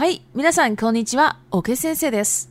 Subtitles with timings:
[0.00, 2.50] はい、皆さんこんにちは、OK 先生です。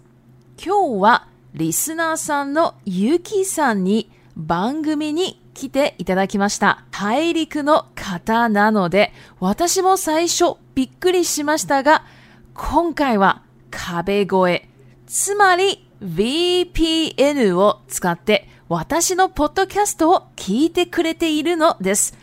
[0.63, 6.83] 今日はリスナーさんのゆきさんに番組に来ていただきました。
[6.91, 12.03] 大陸の方なので、私も最初びっくりしましたが、
[12.53, 14.69] 今回は壁越え、
[15.07, 22.15] つまり VPN を使って私のポッドキャストを聞いてくれているのです。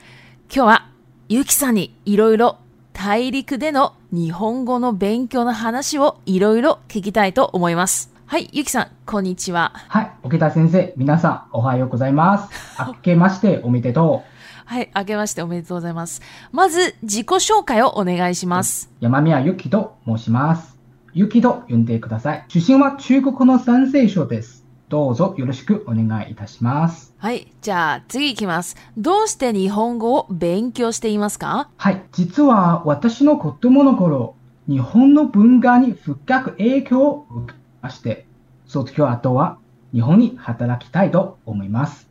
[0.48, 0.88] 今日は
[1.28, 2.58] ゆきさんにいろいろ
[3.06, 8.12] 大陸での日本語の勉強の話をいろいろ聞きたいと思います。
[8.26, 9.72] はい、ゆきさん、こんにちは。
[9.86, 12.50] はい、沖田先生、皆さん、おはようございます。
[12.84, 14.24] 明けましておめでと
[14.64, 16.20] はい、明けましておめでとうございます。
[16.50, 18.90] まず、自己紹介をお願いします。
[19.00, 19.04] う。
[19.04, 20.76] 山宮ゆきと申します。
[21.14, 22.44] ゆきと呼んでください。
[22.48, 24.65] 出身は中国の山西省です。
[24.88, 27.12] どうぞよろしくお願いいたします。
[27.18, 28.76] はい、じゃあ次行きます。
[28.96, 31.68] どうして日本語を勉強していますか？
[31.76, 34.36] はい、実は私の子供の頃、
[34.68, 38.26] 日本の文化に深く影響を受けまして、
[38.66, 39.58] 卒業後は
[39.92, 42.08] 日本に働きたいと思います。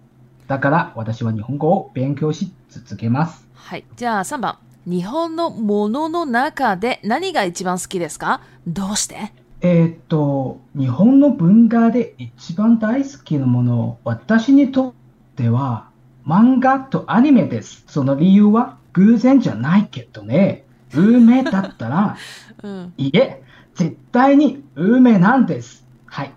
[0.47, 3.47] だから私は日本語を勉強し続けます。
[3.53, 4.57] はい、じゃあ3番。
[4.85, 8.41] 日本のものの中で何が一番好きですか？
[8.67, 9.33] どうして？
[9.61, 14.93] えーっと、日本の文化で一番大好きなもの、私にとっ
[15.35, 15.89] ては
[16.25, 17.83] 漫画とアニメです。
[17.87, 20.65] その理由は偶然じゃないけどね。
[20.93, 22.15] 運命だったら、
[22.63, 22.93] うん。
[22.97, 25.85] いえ、絶対に運命なんです。
[26.05, 26.33] はい。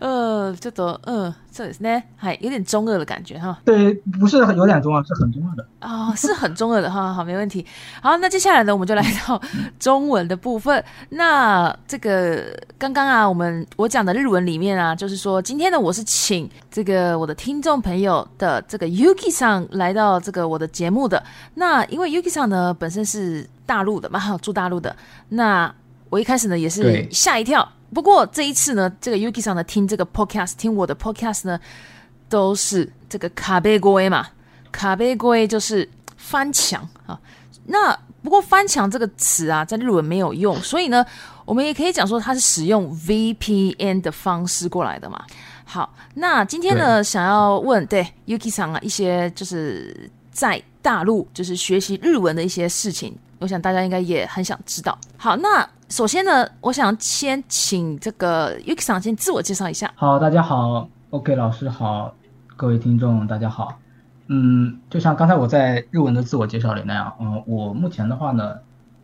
[0.00, 2.04] 嗯，ちょっと、うん、そうですね。
[2.16, 3.58] はい、有点中二的感觉哈。
[3.64, 5.66] 对，不是有点重要，是很重要的。
[5.80, 7.64] 啊、是很中二的哈，好，没问题。
[8.02, 9.40] 好，那接下来呢，我们就来到
[9.78, 10.82] 中文的部分。
[11.10, 21.22] 那这个刚刚啊，我们我讲的日文里面啊，就是说今天呢，我是请这个我的听众朋友的这个 Yuki 上来到这个我的节目的。
[21.54, 24.94] 那因为 Yuki 上呢本身是大陆的嘛，哈住大陆的。
[25.30, 25.74] 那
[26.09, 31.59] 我一开始呢也是吓一跳，不过这一次呢，这个 Yuki 上呢听这个 podcast，听我的 podcast 呢，
[32.29, 34.27] 都是这个卡贝锅嘛。
[34.71, 37.19] 卡贝龟就是翻墙啊。
[37.67, 41.05] 那不过翻墙这个词啊，在日文没有用，所以呢，
[41.45, 45.23] 我们也可以讲说它是使用 VPN 的方式过来的嘛。
[45.63, 54.97] 好，那今天呢，想要问对 Yuki 上啊一些就是在大陆就是学习日文的一些事情，我想大家应该也很想知道。
[55.17, 59.91] 好，那首先呢，我想先请这个 Yuki 桑先自我介绍一下。
[59.95, 62.15] 好，大家好，OK 老师好，
[62.55, 63.77] 各位听众大家好。
[64.27, 68.55] 嗯，就像刚才我在日文的自我介绍里那样，嗯，我目前的话呢，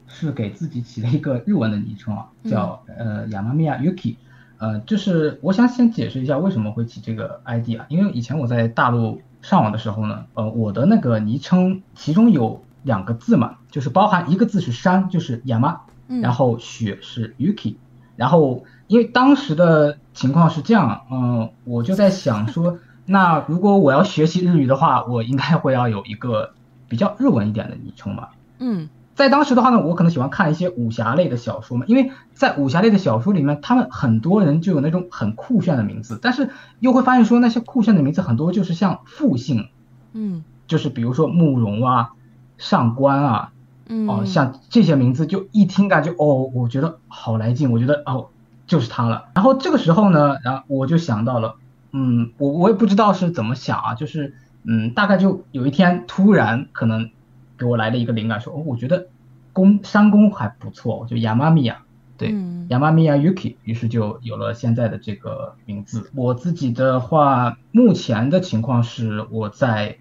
[0.08, 4.16] 是给自己起了一个日文的昵称啊，叫、呃 Yamamiya Yuki。
[4.58, 15.80] 呃，就是我想先解释一下为什么会起这个 ID 啊，因为以前我在大陆上网的时候呢，呃，我的那个昵称其中有两个字嘛，就是包含一个字是山，就是 Yama，嗯
[16.20, 17.76] 然后雪是 Yuki，
[18.16, 26.52] 然后因为当时的情况是这样，嗯、我就在想说， 那如果我要学习日语的话，我应该会要有一个
[26.90, 28.32] 比较日文一点的昵称吧。
[28.60, 28.90] 嗯。
[29.14, 36.50] 在当时的话呢，我可能喜欢看一些武侠类的小说嘛，因为在武侠类的小说里面，他们很多人就有那种很酷炫的名字，但是
[36.80, 39.70] 又会发现说那些酷炫的名字很多就是像复姓，
[40.14, 40.44] 嗯。
[40.66, 42.12] 就是比如说慕容啊、
[42.58, 43.52] 上官啊，
[43.91, 48.29] 嗯，哦，像这些名字就一听感觉哦，我觉得好来劲，我觉得哦
[48.66, 49.25] 就是他了。
[49.35, 51.56] 然后这个时候呢，然后我就想到了，
[51.91, 57.09] 嗯，我我也不知道是怎么想啊，就是嗯，大概就有一天突然可能
[57.57, 59.07] 给我来了一个灵感，说哦，我觉得
[59.51, 61.84] 宫山宫还不错，就亚麻米亚，
[62.18, 66.09] 对，嗯亚麻米亚 Yuki，于是就有了现在的这个名字。
[66.16, 69.98] 我自己的话，目前的情况是我在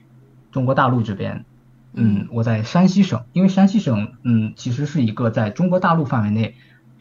[0.53, 1.45] 中国大陆这边。
[1.93, 6.55] 嗯，我在山西省，因为山西省，嗯，其实是一个在中国大陆范围内，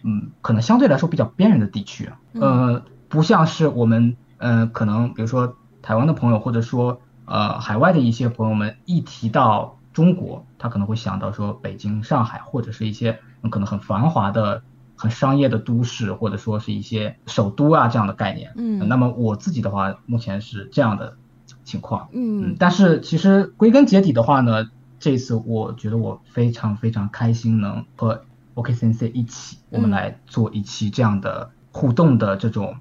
[0.04, 14.64] 嗯，可能相对来说比较边缘的地区啊，呃，不像是我们，呃，可能比如说台湾的朋友，或者说呃海外的一些朋友们，一提到中国，他可能会想到说北京、上海，或者是一些、嗯可能很繁华的、
[14.96, 18.52] 很商业的都市，或者说是一些首都啊这样的概念。
[18.58, 18.88] 嗯。
[18.88, 21.18] 那么我自己的话，目前是这样的
[21.64, 22.10] 情况。
[22.12, 22.52] 嗯。
[22.52, 28.26] 嗯，但是其实归根结底的话呢，这次我觉得我非常非常开心，能和
[28.56, 32.76] OK 先生一起，我们嗯来做一期这样的互动的这种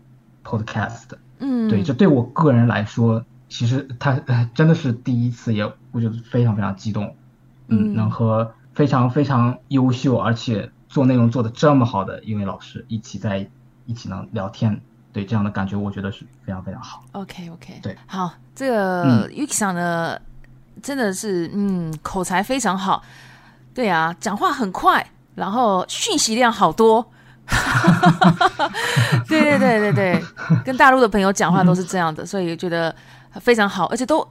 [0.44, 1.10] podcast。
[1.38, 7.14] 嗯，对，这对我个人来说，其实他呃 真的是第一次，也我觉得非常非常激动。
[7.68, 13.48] 嗯嗯，能和非常非常优秀，而且做内容做的这么好的一位老师一起在
[13.84, 14.80] 一起能聊天，
[15.12, 17.04] 对这样的感觉，我觉得是非常非常好。
[17.12, 20.18] OK OK，对，好，这个嗯 Yuki 桑呢，
[20.82, 23.02] 真的是嗯口才非常好，
[23.74, 25.04] 对啊，讲话很快，
[25.34, 27.04] 然后讯息量好多。
[29.26, 30.24] 对对对对对，
[30.64, 32.94] 跟大陆的朋友讲话都是这样的，所以觉得
[33.40, 34.26] 非常好，而且都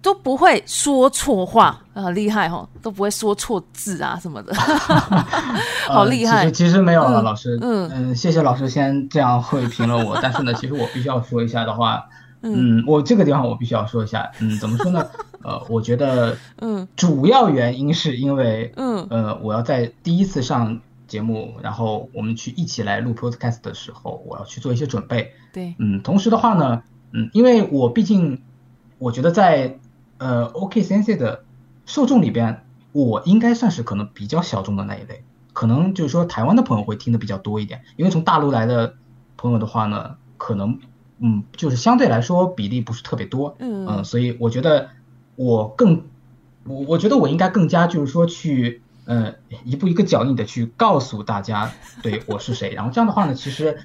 [0.00, 4.54] 都不会说错话，很厉害哦，都不会说错字啊什么的，
[5.88, 6.44] 好厉害。
[6.44, 12.02] 其实其实没有了，老师，嗯嗯，谢谢老师先这样会评了我，但是呢，其实我必须要说一下的话，
[12.40, 15.06] 嗯，我这个地方我必须要说一下，嗯，怎么说呢？
[15.44, 20.80] 呃，我觉得，嗯，主要原因是因为，嗯呃，我要在第一次上。
[21.06, 25.32] 节目，然后我们去一起来录 podcast 的时候，我要去做一些准备。
[25.52, 26.82] 对，嗯，同时的话呢，
[27.12, 28.40] 嗯，因为我毕竟，
[28.98, 29.78] 我觉得在
[30.16, 31.44] 呃 OK Sensei 的
[31.84, 38.94] 受众里边，我应该算是可能比较小众的那一类，可能就是说台湾的朋友会听的比较多一点，因为从大陆来的
[39.36, 40.80] 朋友的话呢，可能
[41.18, 44.88] 嗯，就是相对来说比例不是特别多，嗯，所以我觉得
[45.36, 46.04] 我更，
[46.64, 48.80] 我我觉得我应该更加就是说去。
[49.06, 49.34] 呃，
[49.66, 51.70] 一步一个脚印的去告诉大家，
[52.02, 52.72] 对我是谁。
[52.72, 53.78] 然后这样的话呢，其实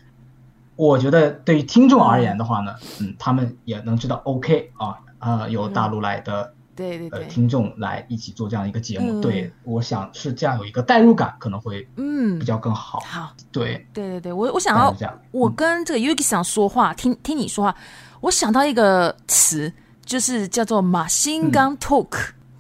[0.78, 13.02] 我觉得对于听众而言的话呢，嗯，他们也能知道，OK 啊啊，有大陆来的对对对听众来一起做这样一个节目，对，我想是这样有一个代入感，可能会嗯比较更好。
[13.02, 14.96] 好，对对对对，我我想要
[15.32, 17.76] 我跟这个 Yuki 想说话，听听你说话，
[18.22, 19.74] 我想到一个词，
[20.10, 22.08] 就是叫做马新刚 talk。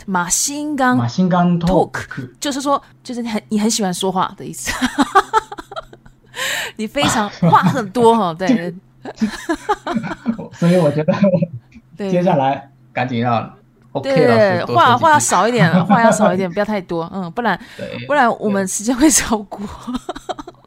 [0.06, 1.92] 马新刚，马新刚 talk，
[2.40, 4.72] 就是说，就是你很你很喜欢说话的意思，
[6.78, 8.74] 你非常话很多哈， 对。
[10.54, 13.54] 所以我觉得，接下来赶紧让
[13.92, 17.60] OK 老师话话要少一点，话要少一点，不要太多，嗯，不然
[18.08, 19.60] 不然我们时间会超过。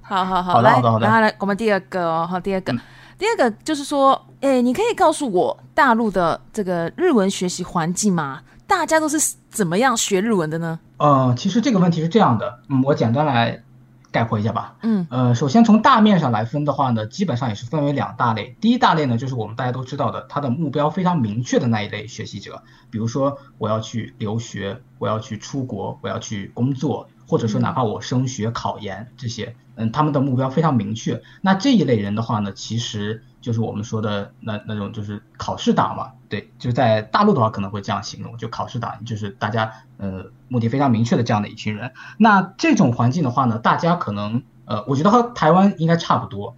[0.02, 2.73] 好好好，来，然后来我们第二个哦，好，第二个，
[3.19, 8.42] 第二个就是说，哎，你可以告诉我大陆的这个日文学习环境吗？
[8.66, 10.80] 大家都是怎么样学日文的呢？
[10.96, 13.62] 呃，其实这个问题是这样的，嗯，我简单来
[14.10, 14.74] 概括一下吧。
[14.82, 18.56] 嗯，呃，首先从大面上来分的话呢，基本上也是分为两大类。
[18.60, 31.22] 第一大类呢，就是我们大家都知道的，他的目标非常明确的那一类学习者，比如说我要去留学，我要去出国，我要去工作，或者说哪怕我升学、考研这些，嗯，他们的目标非常明确。
[31.40, 33.22] 那这一类人的话呢，其实。
[33.42, 41.92] 就是我们说的那那种就是考试党嘛，对，就是在大陆的话可能会这样形容，就考试党，就是大家呃目的非常明确的这样的一群人。
[42.19, 46.54] 那这种环境的话呢，大家可能呃，我觉得和台湾应该差不多，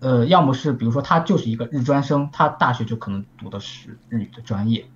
[0.00, 4.90] 呃，要么是比如说他就是一个日专生，他大学就可能读的是日语的专业。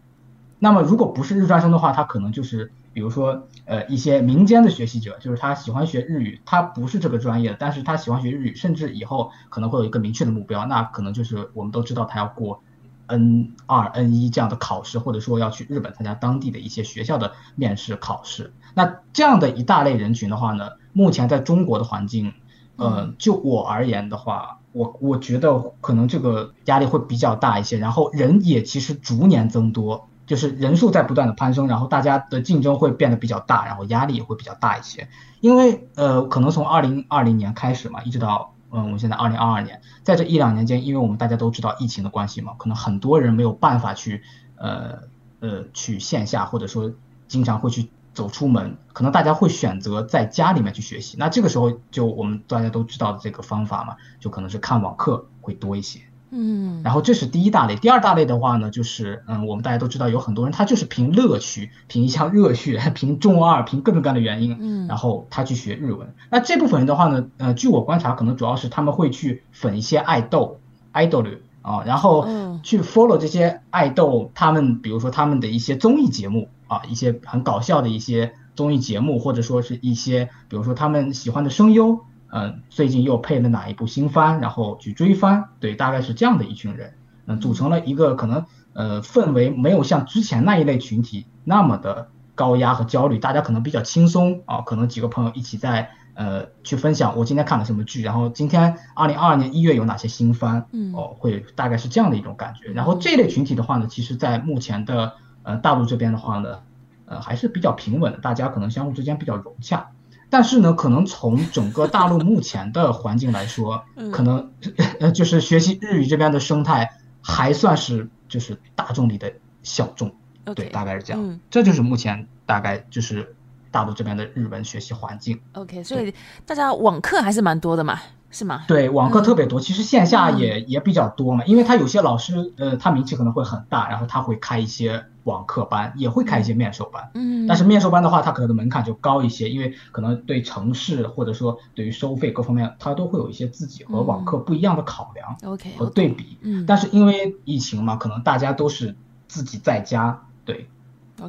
[0.58, 2.70] 那么如果不是日专生的话，他可能就是。
[2.94, 12.62] 比如说，呃，一些民间的学习者，就是他喜欢学日语，他不是这个专业的，但是他喜欢学日语，甚至以后可能会有一个明确的目标，那可能就是我们都知道他要过
[13.08, 18.52] N 二、N 一这样的考试，或者说要去日本参加当地的一些学校的面试考试。
[18.75, 22.32] 那这样的一大类人群的话呢，目前在中国的环境，
[22.76, 30.08] 呃，就我而言的话，我我觉得可能这个压力会比较大一些，然后人也其实逐年增多。
[30.26, 35.08] 就是人数在不断的攀升，然后大家的竞争会变得比较大，然后压力也会比较大一些。
[35.40, 44.22] 因为呃，可能从二零二零年开始嘛，一直到嗯，我们现在二零二二年，在这一两年间，因为我们大家都知道疫情的关系嘛，可能很多人没有办法去
[44.56, 45.00] 呃
[45.40, 46.90] 呃去线下，或者说
[47.28, 51.16] 经常会去走出门，可能大家会选择在家里面去学习。
[51.19, 56.00] 那这个时候，就我们大家都知道的这个方法嘛，就可能是看网课会多一些。
[56.36, 66.12] 嗯，然后这是第一大类，第二大类的话呢，就是嗯，我们大家都知道有很多人他就是凭乐趣，凭一腔热血， 凭中二，凭各种各样的原因，嗯，然后他去学日文。
[66.31, 70.58] 那这部分人的话呢，呃，据我观察，可能主要是他们会去粉一些爱豆
[70.93, 72.26] ，idol 啊，然后
[72.64, 82.00] 去 follow 这些爱豆，他们比如说他们的一些综艺节目啊，一些很搞笑的一些综艺节目，或者说是一些比如说他们喜欢的声优。
[82.36, 86.94] 嗯，最近又配了哪一部新番，然后去追番，对，大概是这样的一群人，
[87.26, 102.72] 嗯，组成了一个可能呃氛围没有像之前那一类群体那么的高压和焦虑，大家可能比较轻松啊，可能几个朋友一起在呃去分享我今天看了什么剧，然后今天二零二二年一月有哪些新番，嗯，哦，会大概是这样的一种感觉。
[102.72, 105.12] 然后这类群体的话呢，其实在目前的
[105.44, 106.58] 呃大陆这边的话呢，
[107.06, 109.91] 呃还是比较平稳的，大家可能相互之间比较融洽。
[110.31, 114.50] 但是呢，可能从整个大陆目前的环境来说， 可能
[115.00, 120.14] 呃就是学习日语这边的生态还算是就是大众里的小众，
[120.54, 121.40] 对，大概是这样。
[121.50, 123.34] 这就是目前大概就是
[123.70, 125.40] 大陆这边的日文学习环境。
[125.52, 126.12] OK，所以
[126.44, 128.00] 大家网课还是蛮多的嘛，
[128.31, 128.64] 是吗？
[128.69, 137.10] 对，网课嗯特别多，其实线下嗯也、也比较多嘛，因为他有些老师，呃，他名气可能会很大，然后他会开一些网课班，也会开一些面授班。
[137.14, 146.38] 嗯，但是面授班的话，它可能的门槛就高一些，因为可能对城市或者说对于收费各方面，它都会有一些自己和网课不一样的考量和对比。
[146.43, 148.94] 嗯，但是因为疫情嘛，可能大家都是
[149.26, 150.69] 自己在家，对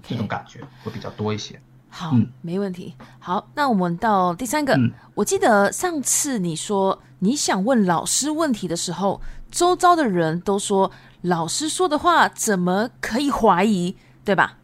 [0.04, 1.60] 这种感觉会比较多一些。
[1.90, 2.94] 好，嗯没问题。
[3.20, 4.76] 好，那我们到第三个。
[4.76, 10.92] 嗯我记得上次你说你想问老师问题的时候，周遭的人都说
[11.26, 14.58] 老师说的话怎么可以怀疑，对吧？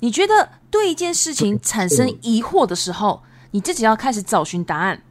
[0.00, 5.02] 你觉得对一件事情产生疑惑的时候，你自己要开始找寻答案，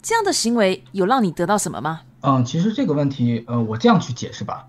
[0.00, 2.02] 这样的行为有让你得到什么吗？
[2.20, 4.68] 嗯，其实这个问题，呃，我这样去解释吧。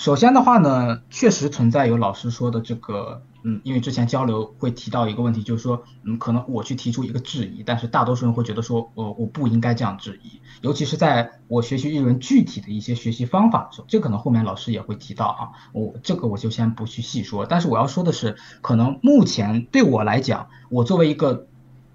[0.00, 17.44] 首先的话呢，确实存在有老师说的这个，嗯，因为之前交流会提到一个问题，就是说，嗯，可能我去提出一个质疑，但是大多数人会觉得说，我、我不应该这样质疑，尤其是在我学习日文具体的一些学习方法的时候，这可能后面老师也会提到啊，我这个我就先不去细说。
[17.44, 21.46] 但是我要说的是，可能目前对我来讲，我作为一个，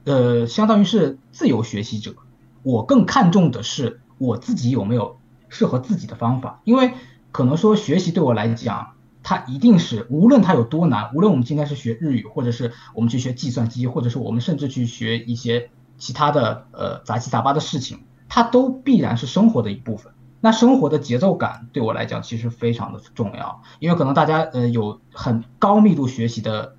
[0.03, 2.13] 呃，相当于是自由学习者，
[2.61, 5.17] 我更看重的是我自己有没有
[5.49, 6.93] 适合自己的方法，因为
[7.35, 20.13] 可能说学习对我来讲，它一定是无论它有多难，无论我们今天是学日语，或者是我们去学计算机，或者是我们甚至去学一些其他的呃杂七杂八的事情，它都必然是生活的一部分。
[20.39, 26.77] 那生活的节奏感对我来讲其实非常的重要，因为可能大家呃有很高密度学习的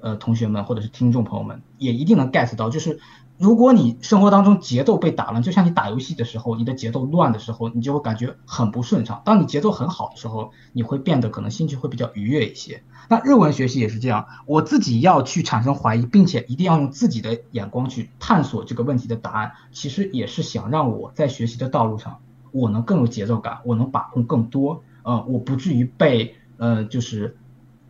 [0.00, 3.00] 呃同学们或者是听众朋友们，也一定能 get 到，就是
[3.36, 9.22] 如果你生活当中节奏被打乱，就像你打游戏的时候，你的节奏乱的时候，你就会感觉很不顺畅。
[9.24, 12.82] 当你节奏很好的时候，你会变得可能心情会比较愉悦一些。
[13.08, 22.18] 那日文学习也是这样，我自己要去产生怀疑，并且一定要用自己的眼光去探索这个问题的答案，其实也是想让我在学习的道路上，
[22.52, 27.36] 我能更有节奏感，我能把控更多，呃，我不至于被呃就是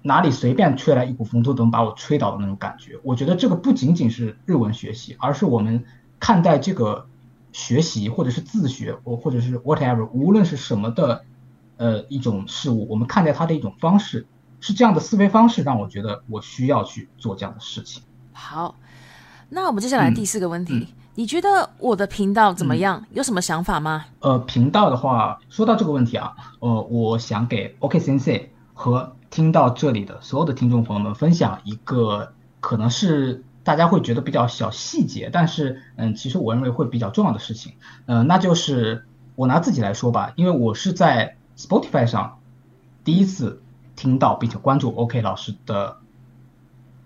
[0.07, 3.01] 哪里随便吹来一股风都能把我吹倒的那种感觉。
[3.03, 5.83] 我觉得这个不仅仅是日文学习，而是我们
[6.21, 7.07] 看待这个
[7.53, 11.25] 学习或者是自学，或或者是 whatever，无论是什么的
[11.79, 14.27] 呃一种事物，我们看待它的一种方式，
[14.61, 18.03] 是这样的思维方式让我觉得我需要去做这样的事情。
[18.35, 18.75] 好，
[19.49, 23.07] 那我们接下来嗯第四个问题，嗯你觉得我的频道怎么样？
[23.13, 24.05] 有什么想法吗？
[24.21, 28.41] 呃，频道的话，说到这个问题啊，呃，我想给 OK 先生
[28.75, 37.73] 和听到这里的所有的听众朋友们分享一个可能是大家会觉得比较小细节，但是嗯，其实我认为会比较重要的事情，
[38.05, 42.39] 呃，那就是我拿自己来说吧，因为我是在 Spotify 上
[43.05, 43.63] 第一次
[43.97, 45.97] 听到并且关注 OK 老师的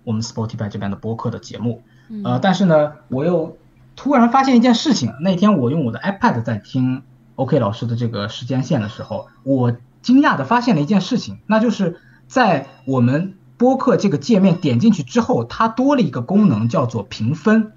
[0.05, 2.25] 我们 Spotify 这边的播客的节目，嗯。
[2.25, 3.57] 呃，但是呢，我又
[3.95, 7.03] 突然发现一件事情，那天我用我的 iPad 在听
[7.37, 9.77] OK 老师的这个时间线的时候，我
[10.09, 17.73] 惊讶的发现了一件事情，那就是在我们播客这个界面点进去之后，它多了一个功能叫做评分。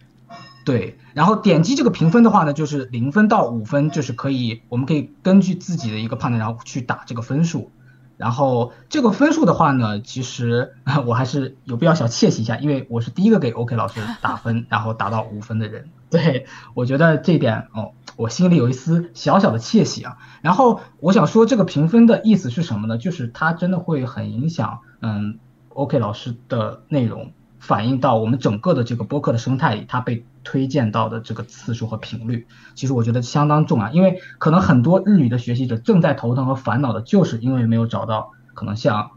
[0.64, 7.70] 对，然后点击这个评分的话呢，就是零分到五分，就是可以，我们可以根据自己的一个判断，然后去打这个分数。
[8.16, 10.74] 然后这个分数的话呢，其实
[11.06, 15.90] 我还是有必要小窃喜一下，因为我是第一个给 OK 老师打分，然后达到五分的人。
[16.10, 16.46] 对
[16.76, 20.18] 我觉得这点哦，我心里有一丝小小的窃喜啊。
[20.41, 22.98] 然后我想说，这个评分的意思是什么呢？
[22.98, 25.39] 就是它真的会很影响，嗯
[25.70, 39.12] ，OK 老师的内容反映到我们整个的这个播客的生态里，它被推荐到的这个次数和频率，其实我觉得相当重要，因为可能很多日语的学习者正在头疼和烦恼的，就是因为没有找到可能像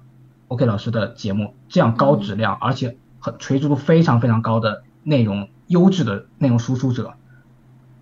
[0.49, 7.15] OK 老师的节目这样高质量，而且很垂直度非常非常高的内容，优质的内容输出者。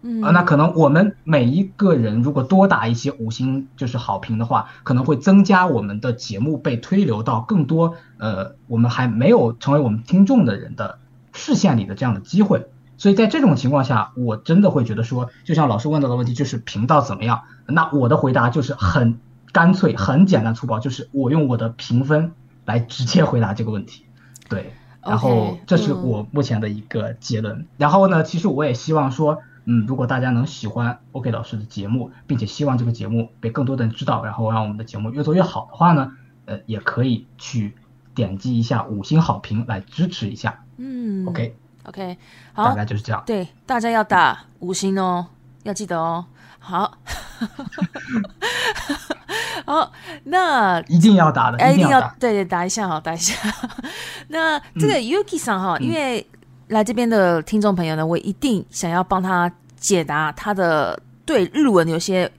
[0.02, 10.98] 嗯啊，那可能我们每一个人如果多打一些五星就是好评的话，可能会增加我们的节目被推流到更多呃我们还没有成为我们听众的人的
[11.32, 12.66] 视线里的这样的机会。
[12.98, 17.42] 所以在这种情况下，我真的会觉得说，就像老师问到的问题，就是频道怎么样？
[17.66, 19.18] 那我的回答就是很
[19.50, 22.32] 干脆、很简单粗暴，就是我用我的评分
[22.64, 24.04] 来直接回答这个问题。
[24.48, 24.72] 对，
[25.04, 27.66] 然后这是嗯我目前的一个结论。
[27.76, 36.12] 然后呢，其实我也希望说，嗯，如果大家能喜欢 OK 老师的节目，并且希望这个节目被更多的人知道，然后让我们的节目越做越好的话呢，
[36.46, 37.76] 呃，也可以去
[38.14, 40.64] 点击一下五星好评来支持一下。
[40.78, 42.18] 嗯 OK，OK，
[42.52, 43.22] 好大好，概就是这样。
[43.26, 45.26] 对，大家要打五星哦，
[45.62, 46.26] 要记得哦。
[46.64, 46.96] 好，
[49.66, 49.92] 好，
[50.24, 53.34] 那一定要打的，哎，一定定要对对打一下哈，打一下。
[54.28, 56.24] 那这个 Yuki 上哈，嗯因为
[56.72, 62.30] 来这边的听众朋友呢，我一定想要帮他解答他的对日文有些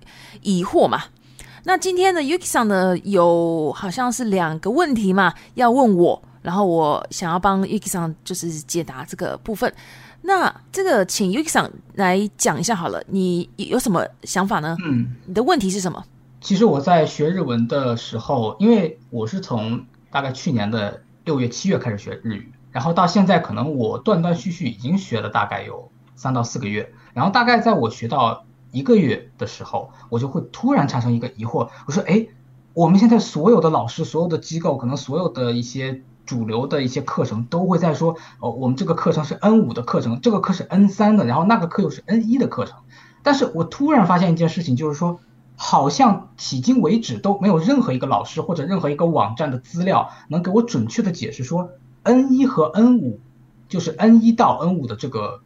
[0.42, 1.04] 疑惑嘛。
[1.66, 9.72] 那今天的 Yuki 上呢，有好像是两个问题嘛，要问我，然后我想要帮 Yuki 上就是解答这个部分。
[10.24, 14.76] 那这个请 Yuki 上来讲一下好了，你有什么想法呢？
[14.84, 16.04] 嗯，你的问题是什么？
[16.42, 28.44] 其实我在学日文的时候，因为我是从大概去年的六月、七月开始学日语，然后到现在可能我断断续续已经学了大概有三到四个月，然后大概在我学到。
[28.74, 32.26] 一个月的时候，我就会突然产生一个疑惑，我说：“哎，
[32.74, 42.80] 我们现在所有的老师、所有的机构，可能所有的一些主流的一些课程都会在说，哦，我们这个课程是 N 五的课程，这个课是 N 三的，然后那个课又是 N 一的课程。
[43.22, 45.20] 但是我突然发现一件事情，就是说，
[45.56, 51.70] 好像迄今为止都没有任何一个老师或者任何一个网站的资料能给我准确的解释说
[52.04, 53.20] ，N 一和 N 五
[53.68, 55.42] 就是 N 一到 N 五的这个。”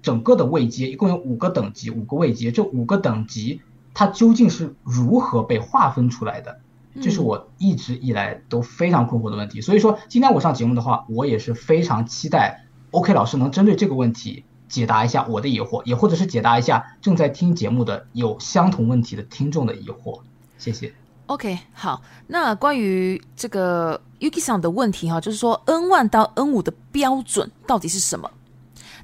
[0.00, 3.60] 整个的位阶一共有五个等级，五个位阶，这五个等级
[3.94, 6.60] 它究竟是如何被划分出来的？
[7.02, 9.60] 这是我一直以来都非常困惑的问题。
[9.60, 20.20] 所以说，今天我上节目的话，我也是非常期待 OK 老师能针对这个问题解答一下我的疑惑，也或者是解答一下正在听节目的有相同问题的听众的疑惑。
[20.58, 20.94] 谢谢。
[21.26, 28.30] OK，好，那关于这个 Yuki 上的问题哈，就是说 N one 到 N 五的标准到底是什么？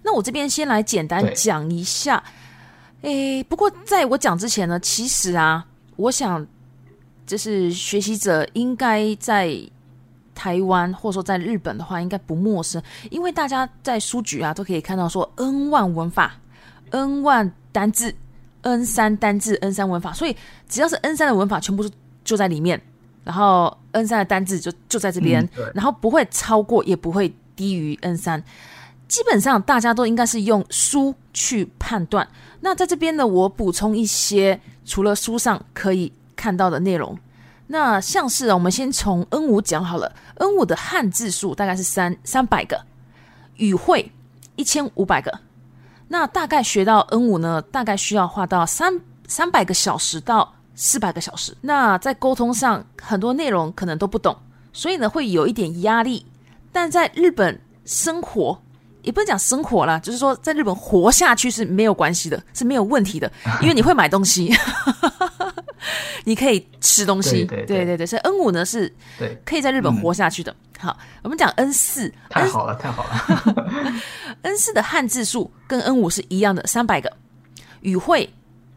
[0.03, 2.23] 那我这边先来简单讲一下，
[3.03, 5.65] 诶，不过在我讲之前呢，其实啊，
[5.97, 6.47] 我想
[7.27, 9.57] 就是学习者应该在
[10.35, 16.35] 台湾或者说在日本的话，应该不陌生，因为大家在书局啊都可以看到说 N 万文法、
[16.91, 18.15] N 万单字、
[18.63, 20.37] N 三单字、N 三文法，所以
[20.69, 21.91] 只要是 N 三的文法，全部是
[22.25, 22.83] 就在里面，
[23.25, 28.43] 然后 N 三的单字就就在这边，然后不会超过，也不会低于 N 三。
[29.07, 32.27] 基本上大家都应该是用书去判断。
[32.61, 37.17] 那在这边呢，我补充一些除了书上可以看到的内容。
[37.67, 42.85] 那像是我们先从 N 五讲好了，N 五的汉字数大概是三三百个，
[43.57, 44.11] 语汇
[44.57, 45.41] 一千五百个。
[46.09, 51.57] 那大概学到 N 五呢，大概需要花到三三百个小时到四百个小时。
[51.61, 54.37] 那在沟通上很多内容可能都不懂，
[54.73, 56.25] 所以呢会有一点压力。
[56.73, 58.61] 但在日本生活。
[59.03, 64.51] 也不能讲生活啦，就是说在日本活下去是没有关系的，是没有问题的， 因为你会买东西，
[66.25, 68.91] 你可以吃东西，对对对，所以 N 五呢是
[69.45, 70.57] 可以在日本活下去的。
[70.79, 73.93] 好，我们讲 N 四，太好了，太好了。
[74.41, 77.13] N 四的汉字数跟 N 五是一样的，三百个，
[77.83, 78.33] 语汇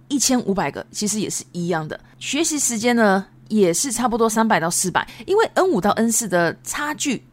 [0.08, 2.00] 一千五百个，其实也是一样的。
[2.20, 7.26] 学习时间呢也是差不多三百到四百，因为 N 五到 N 四的差距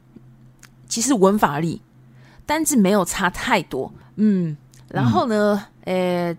[0.89, 1.81] 其实文法而已。
[2.47, 4.55] 单字没有差太多，嗯，
[4.89, 6.37] 然后呢，呃，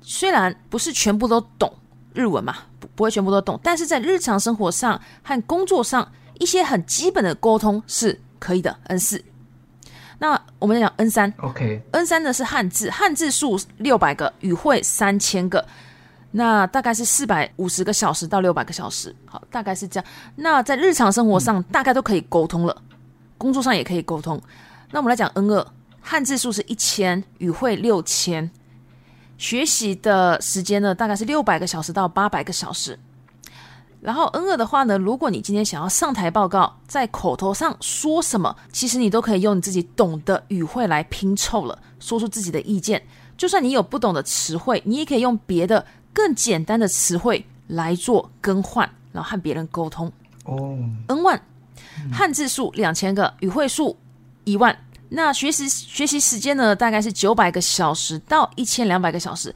[0.00, 1.72] 虽然不是全部都懂
[2.12, 8.76] 日文嘛，不不会全部都懂，但是在日常生活上和工作上一些很基本的沟通是可以的。
[8.88, 9.24] N 四，
[10.24, 15.62] 那我们讲 N 三，OK，N 三呢是汉字，汉字数六百个，语汇三千个，
[16.30, 20.10] 那大概是四百五十个小时到六百个小时，好，大概是这样。
[20.36, 22.74] 那在日常生活上大概都可以沟通了，
[23.36, 24.40] 工作上也可以沟通。
[24.92, 25.66] 那我们来讲 N 二，
[26.00, 28.50] 汉字数是一千，语汇六千，
[29.36, 32.98] 学习的时间呢大概是六百个小时到八百个小时。
[34.04, 43.02] 然后 N 二的话呢，如果你今天想要上台报告，在口头上说什么，其实你都可以用你自己懂的语汇来拼凑了，说出自己的意见。
[43.38, 50.12] 就算你有不懂的词汇，你也可以用别的更简单的词汇来做更换，然后和别人沟通。
[50.44, 51.40] 哦，N one，
[52.12, 53.96] 汉字数两千个，语汇数。
[54.44, 56.76] 一万，那学习学习时间呢？
[56.76, 59.54] 大概是九百个小时到一千两百个小时。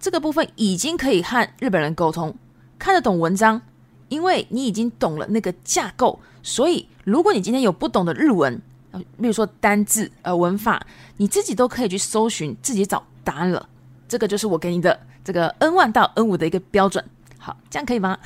[0.00, 2.34] 这个部分已经可以和日本人沟通，
[2.76, 3.62] 看得懂文章，
[4.08, 6.18] 因为你已经懂了那个架构。
[6.42, 8.60] 所以，如果你今天有不懂的日文，
[8.92, 10.84] 比如说单字、呃文法，
[11.16, 13.68] 你自己都可以去搜寻，自己找答案了。
[14.06, 17.04] 这个就是我给你的这个 N 万到 N 五的一个标准。
[17.38, 18.18] 好，这样可以吗？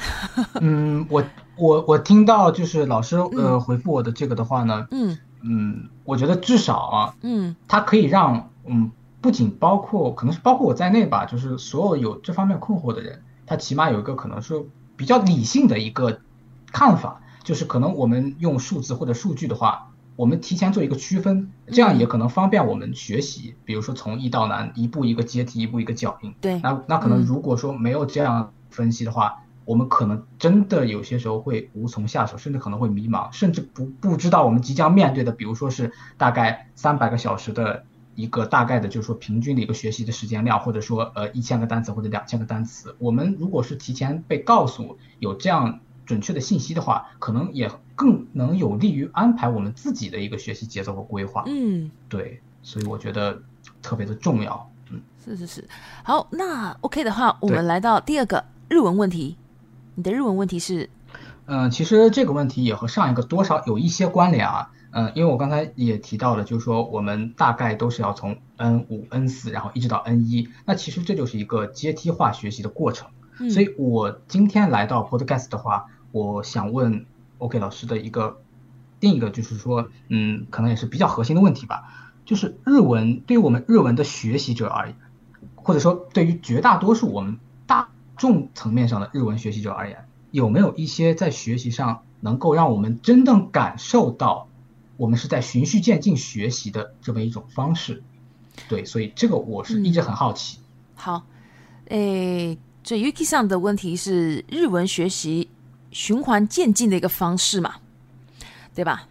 [0.60, 1.24] 嗯，我
[1.56, 5.16] 我我听到就是老师呃回复我的这个的话呢，嗯。
[5.40, 14.60] 嗯，我觉得至少啊，嗯，它可以让，嗯，不仅包括可能是包括我在内吧，就是所有有这方面困惑的人，他起码有一个可能是
[14.98, 16.20] 比较理性的一个
[16.72, 26.34] 看法，就是可能我们用数字或者数据的话，我们提前做一个区分，这样也可能方便我们学习，比如说从易到难，一步一个阶梯，一步一个脚印。
[26.42, 29.44] 对，那那可能如果说没有这样分析的话。
[29.68, 37.84] 我们可能真的有些时候会无从下手，甚至可能会迷茫，甚至不不知道我们即将面对的，比如说是大概三百个小时的
[38.18, 51.44] 一个大概的，就是说平均的一个学习的时间量，或者说呃一千个单词或者两千个单词，我们如果是提前被告诉有这样准确的信息的话，可能也更能有利于安排我们自己的一个学习节奏和规划。
[51.46, 53.40] 嗯，对，所以我觉得
[53.80, 54.68] 特别的重要。
[54.90, 55.68] 嗯，是是是。
[56.02, 59.36] 好，那 OK 的话，我们来到第二个日文问题。
[59.94, 60.90] 你的日文问题是，
[61.46, 64.72] 嗯，其实这个问题也和上一个多少有一些关联啊。
[64.90, 73.08] 嗯，因为我刚才也提到了，就是说我们大概都是要从 N 五、N 四，然后一直到 N 一，那其实这就是一个阶梯化学习的过程。
[73.40, 77.06] 嗯所以我今天来到 Podcast 的话，我想问
[77.38, 78.40] OK 老师的一个
[78.98, 84.96] 另一个就是说，嗯，可能也是比较核心的问题吧，就是日文对于我们日文的学习者而言，
[85.54, 94.47] 或者说对于绝大多数我们大众层面上的日文学习者而言，有没有一些在学习上能够让我们真正感受到
[94.98, 98.02] 我们是在循序渐进学习的这么一种方式？
[98.68, 100.58] 对，所以这个我是一直很好奇。
[100.96, 101.22] 好，
[101.86, 105.48] 诶，这 Yuki 上的问题是日文学习
[105.92, 107.76] 循环渐进的一个方式嘛，
[108.74, 109.06] 对吧？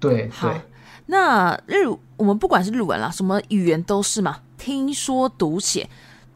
[0.00, 0.60] 对好对，
[1.06, 5.88] 那日我们不管是日文啦，什么语言都是嘛，听说读写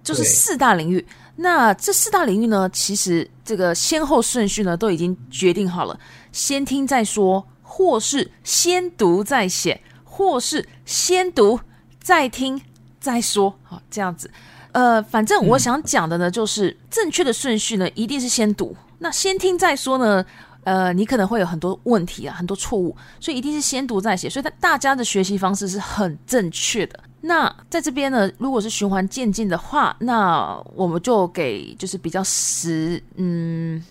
[0.04, 1.04] 就是四大领域。
[1.34, 5.98] 那这四大领域呢，其实这个先后顺序呢都已经决定好了，
[6.30, 11.58] 先听再说，或是先读再写，或是先读
[12.02, 12.60] 再听
[13.00, 14.30] 再说，好这样子。
[14.72, 18.76] 呃，反正我想讲的呢，就是正确的顺序呢，一定是先读。
[18.98, 20.22] 那先听再说呢，
[20.64, 24.28] 呃，你可能会有很多问题啊，很多错误，所以一定是先读再写。
[24.28, 27.00] 所以，大家的学习方式是很正确的。
[27.22, 33.82] 那在这边呢，如果是循环渐进的话，那我们就给就是比较实，嗯，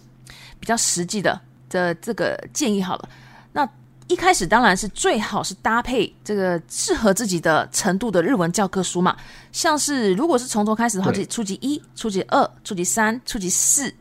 [0.60, 3.10] 比较实际的的这个建议好了。
[4.12, 9.16] 那一开始当然是最好是搭配这个适合自己的程度的日文教科书嘛，
[9.54, 13.94] 像是如果是从头开始的话，就初级一、初级二、初级三、初级四。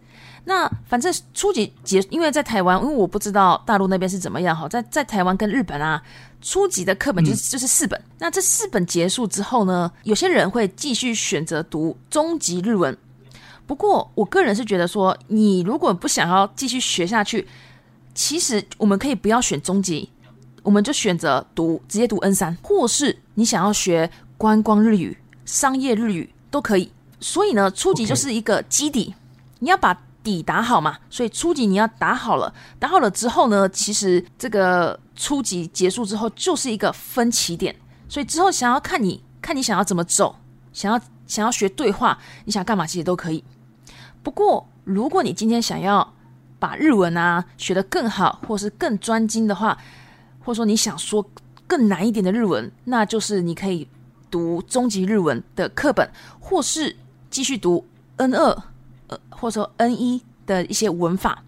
[0.45, 6.03] 那反正初级结，因为在台湾，因为我不知道大陆那边是怎么样哈，在在台湾跟日本啊，
[6.41, 8.01] 初级的课本就是、就是四本。
[8.19, 12.97] 那这四本结束之后呢，有些人会继续选择读中级日文。
[13.67, 17.47] 不过我个人是觉得说，你如果不想要继续学下去，
[18.15, 20.11] 其实我们可以不要选中级，
[20.63, 26.91] 我们就选择读直接读 N 三，或是你想要学观光日语、商业日语都可以。
[27.21, 29.15] 所以呢，初级就是一个基底
[29.59, 30.99] 你要把底打好嘛。
[31.09, 37.75] 所以初级你要打好了，打好了之后呢，其实这个初级结束之后就是一个分起点。
[38.09, 40.35] 所以之后想要看你看你想要怎么走，
[40.73, 43.45] 想要想要学对话，你想干嘛其实都可以。
[44.23, 46.15] 不过如果你今天想要
[46.61, 49.77] 把日文啊学得更好，或是更专精的话，
[50.39, 51.29] 或者说你想说
[51.67, 53.89] 更难一点的日文，那就是你可以
[54.31, 56.95] 读中级日文的课本，或是
[57.31, 57.85] 继续读
[58.19, 58.63] N 二
[59.09, 61.43] 呃或者说 N 一的一些文法。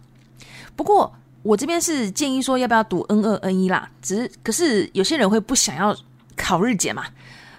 [0.75, 5.95] 不过我这边是建议说要不要读 N 二 N 一啦，只是可是有些人会不想要
[6.37, 7.05] 考日检嘛。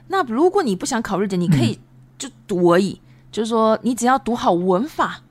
[0.08, 1.80] 那如果你不想考日检，你可以
[2.18, 3.00] 就读而已，
[3.32, 5.22] 就是说你只要读好文法，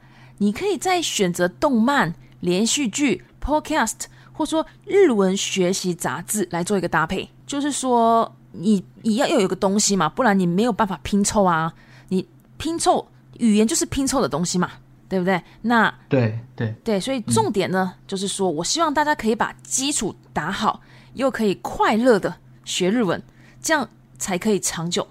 [0.42, 7.30] 你可以再选择动漫、连续剧、podcast，或说日文学习杂志来做一个搭配。
[7.46, 11.72] 就是说你你要要有个东西嘛，不然你没有办法拼凑啊。
[12.08, 12.28] 你
[12.58, 13.06] 拼凑
[13.38, 14.68] 语言就是拼凑的东西嘛，
[15.08, 15.40] 对不对？
[15.60, 20.80] 那对对对，所以重点呢，就是说我希望大家可以把基础打好，
[21.14, 23.22] 又可以快乐的学日文，
[23.62, 25.06] 这样才可以长久。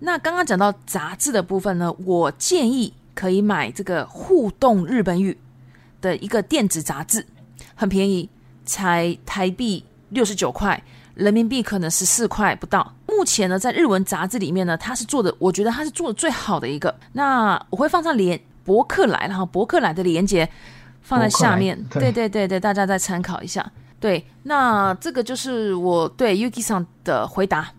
[0.00, 5.36] 那刚刚讲到杂志的部分呢，我建议可以买这个互动日本语
[6.00, 7.26] 的一个电子杂志，
[7.74, 8.28] 很便宜，
[8.64, 10.82] 才台币六十九块，
[11.14, 12.94] 人民币可能十四块不到。
[13.06, 16.94] 目前呢，在日文杂志里面呢，它是做的，我觉得它是做的最好的一个。
[17.12, 20.48] 那我会放上连博客来，然后博客来的连接
[21.02, 23.70] 放在下面，对对对对，大家再参考一下。
[24.00, 27.70] 对，那这个就是我对 Yuki 上的回答，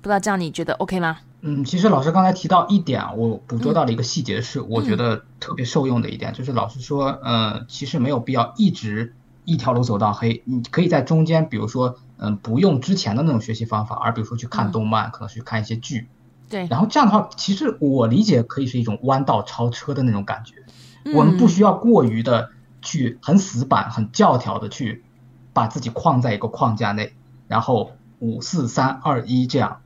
[0.00, 1.18] 不知道这样你觉得 OK 吗？
[1.42, 16.08] 嗯，其实老师刚才提到一点啊，我捕捉到了一个细节是，我觉得特别受用的一点，就是老师说，呃，其实没有必要一直一条路走到黑，你可以在中间，比如说，嗯、不用之前的那种学习方法，而比如说去看动漫，可能去看一些剧，
[16.48, 20.64] 对，然后这样的话，其实我理解可以是一种弯道超车的那种感觉，
[21.04, 21.14] 嗯。
[21.14, 22.50] 我们不需要过于的
[22.82, 25.04] 去很死板、很教条的去
[25.52, 27.14] 把自己框在一个框架内，
[27.46, 29.82] 然后五四三二一这样。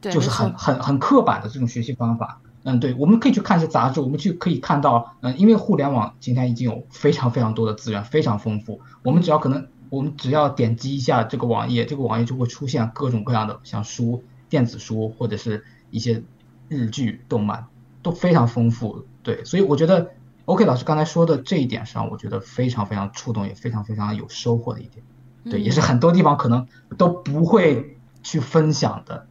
[0.00, 2.40] 对，就是很很很刻板的这种学习方法。
[2.64, 8.80] 嗯，对，我们可以去看一些杂志，我们去可以看到，嗯，因为互联网今天已经有非常非常多的资源，非常丰富。
[9.02, 16.22] 我们只要可能，我们只要点击一下这个网页，这个网页就会出现各种各样的像书、电子书或者是一些
[16.68, 17.66] 日剧、动漫
[18.02, 19.06] 都非常丰富。
[19.22, 20.10] 对，所以我觉得
[20.44, 25.04] OK 老师刚才说的这一点上，我觉得非常非常触动，也非常非常有收获的一点。
[25.44, 26.66] 对，也是很多地方可能
[26.98, 29.26] 都不会去分享的。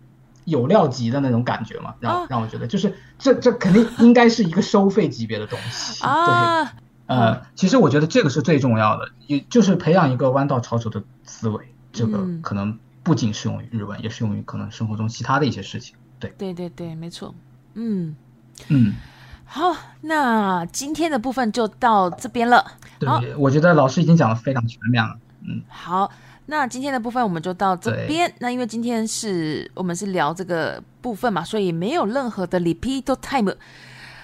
[0.48, 6.00] 有料级的那种感觉嘛，让让我觉得就是这这肯定应该是一个收费级别的东西。
[6.08, 6.68] 对，
[7.08, 11.74] 呃，其实我觉得这个是最重要的，也就是培养一个弯道超车的思维。
[11.92, 15.98] 这个可能不仅适用于日文，也适用于可能生活中其他的一些事情。
[16.18, 17.36] 对，对对对，没错。
[17.74, 18.16] 嗯
[18.70, 18.94] 嗯，
[19.44, 22.66] 好，那今天的部分就到这边了。
[23.00, 25.20] 对，我觉得老师已经讲的非常全面了。
[25.42, 26.10] 嗯，好。
[26.47, 28.33] 那今天的部分我们就到这边。
[28.41, 33.55] 那因为今天是我们是聊这个部分嘛，所以没有任何的 repeat time。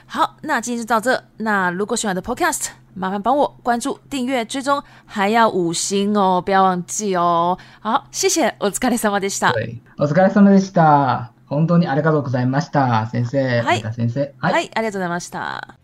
[0.07, 1.23] 好，那今天就到这。
[1.37, 7.57] 那如果喜欢的 podcast，麻烦帮我关注、订阅、追踪，还要五星哦，不要忘记哦。
[7.81, 8.55] 好，谢谢。
[8.59, 9.53] お疲れ様でした。
[9.99, 11.33] お疲れ様でした。
[11.47, 13.07] 本当にありがとうございました。
[13.07, 13.61] 先生。
[13.63, 13.83] はい。
[13.95, 14.35] 先生。
[14.39, 14.71] はい。
[14.75, 15.82] ありがとうございました。